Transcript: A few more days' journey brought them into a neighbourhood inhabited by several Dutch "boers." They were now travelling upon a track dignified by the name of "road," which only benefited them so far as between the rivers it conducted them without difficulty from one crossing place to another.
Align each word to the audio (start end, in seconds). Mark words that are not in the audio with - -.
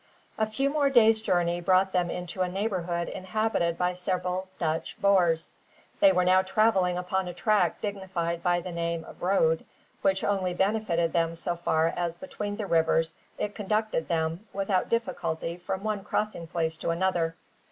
A 0.39 0.47
few 0.47 0.71
more 0.71 0.89
days' 0.89 1.21
journey 1.21 1.61
brought 1.61 1.91
them 1.93 2.09
into 2.09 2.41
a 2.41 2.49
neighbourhood 2.49 3.07
inhabited 3.07 3.77
by 3.77 3.93
several 3.93 4.47
Dutch 4.57 4.99
"boers." 4.99 5.53
They 5.99 6.11
were 6.11 6.25
now 6.25 6.41
travelling 6.41 6.97
upon 6.97 7.27
a 7.27 7.35
track 7.35 7.79
dignified 7.81 8.41
by 8.41 8.61
the 8.61 8.71
name 8.71 9.03
of 9.03 9.21
"road," 9.21 9.63
which 10.01 10.23
only 10.23 10.55
benefited 10.55 11.13
them 11.13 11.35
so 11.35 11.55
far 11.55 11.89
as 11.95 12.17
between 12.17 12.57
the 12.57 12.65
rivers 12.65 13.13
it 13.37 13.53
conducted 13.53 14.07
them 14.07 14.47
without 14.53 14.89
difficulty 14.89 15.55
from 15.57 15.83
one 15.83 16.03
crossing 16.03 16.47
place 16.47 16.79
to 16.79 16.89
another. 16.89 17.35